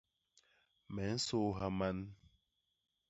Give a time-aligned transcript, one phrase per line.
[0.93, 1.97] Me nsôôha man.